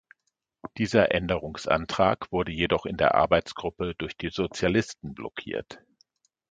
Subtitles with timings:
[0.79, 5.77] Dieser Änderungsantrag wurde jedoch in der Arbeitsgruppe durch die Sozialisten blockiert.